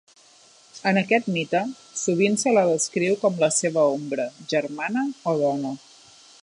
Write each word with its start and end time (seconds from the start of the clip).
En 0.91 0.97
aquest 1.01 1.27
mite, 1.35 1.61
sovint 2.05 2.39
se 2.45 2.55
la 2.57 2.63
descriu 2.71 3.19
com 3.25 3.39
la 3.45 3.51
seva 3.59 3.85
ombra, 3.99 4.27
germana 4.55 5.07
o 5.33 5.37
dona. 5.45 5.81